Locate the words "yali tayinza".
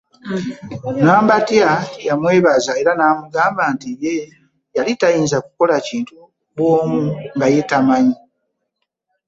4.75-5.37